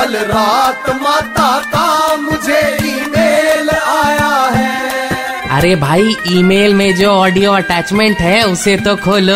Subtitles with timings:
[0.00, 8.20] कल रात माता का मुझे ईमेल आया है। अरे भाई ईमेल में जो ऑडियो अटैचमेंट
[8.20, 9.34] है उसे तो खोलो।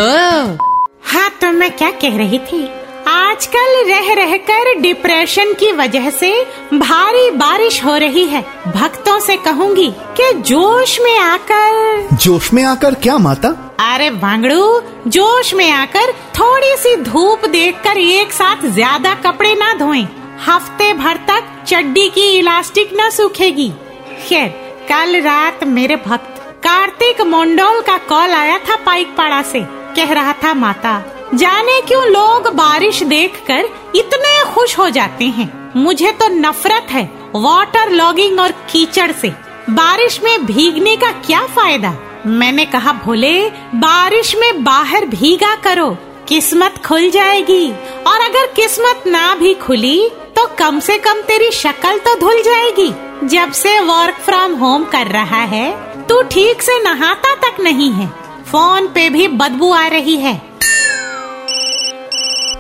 [1.11, 2.63] हाँ तो मैं क्या कह रही थी?
[3.09, 6.33] आजकल रह रहकर डिप्रेशन की वजह से
[6.75, 8.43] भारी बारिश हो रही है।
[8.77, 9.91] भक्तों से कहूँगी
[10.21, 13.49] कि जोश में आकर जोश में आकर क्या माता?
[13.93, 20.07] अरे वांगड़ू जोश में आकर थोड़ी सी धूप देखकर एक साथ ज़्यादा कपड़े ना धोएँ।
[20.47, 23.73] हफ़्ते भर तक चड्डी की इलास्टिक न सूखेगी।
[24.29, 24.49] खैर,
[24.89, 29.61] कल रात मेरे भक्त कार्तिक मोंडोल का कॉल आया था पाइक पाड़ा से।
[29.97, 31.03] कह रहा था, माता,
[31.35, 35.73] जाने क्यों लोग बारिश देखकर इतने खुश हो जाते हैं?
[35.77, 39.29] मुझे तो नफरत है वाटर लॉगिंग और कीचड़ से।
[39.71, 41.95] बारिश में भीगने का क्या फ़ायदा?
[42.27, 45.97] मैंने कहा, भोले, बारिश में बाहर भीगा करो।
[46.29, 47.71] किस्मत खुल जाएगी।
[48.07, 50.11] और अगर किस्मत ना भी खुली
[50.45, 55.07] तो कम से कम तेरी शक्ल तो धुल जाएगी। जब से वर्क फ्रॉम होम कर
[55.07, 55.71] रहा है
[56.07, 58.07] तू ठीक से नहाता तक नहीं है।
[58.47, 60.35] फ़ोन पे भी बदबू आ रही है।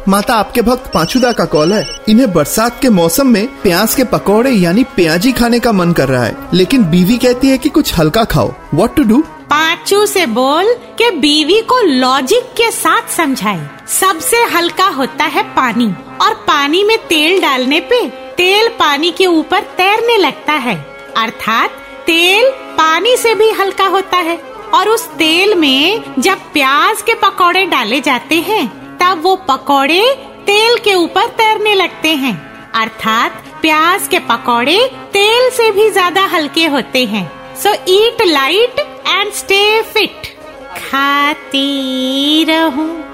[0.08, 4.50] माता आपके भक्त पांचुदा का कॉल है। इन्हें बरसात के मौसम में प्याज के पकौड़े
[4.50, 8.24] यानी प्याजी खाने का मन कर रहा है। लेकिन बीवी कहती है कि कुछ हल्का
[8.24, 14.36] खाओ। व्हाट टू डू पांचू से बोल के बीवी को लॉजिक के साथ समझाए। सबसे
[14.44, 15.86] हल्का होता है पानी।
[16.22, 18.00] और पानी में तेल डालने पे
[18.36, 20.76] तेल पानी के ऊपर तैरने लगता है।
[21.16, 21.70] अर्थात
[22.06, 24.36] तेल पानी से भी हल्का होता है।
[24.74, 28.66] और उस तेल में जब प्याज के पकौड़े डाले जाते हैं,
[28.98, 30.02] तब वो पकौड़े
[30.46, 32.34] तेल के ऊपर तैरने लगते हैं।
[32.72, 34.78] अर्थात प्याज के पकौड़े
[35.12, 40.26] तेल से भी ज़्यादा हल्के होते हैं। So eat light and stay fit
[40.78, 43.13] खाती रहूँ।